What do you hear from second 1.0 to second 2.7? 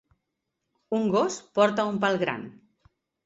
gos porta un pal gran.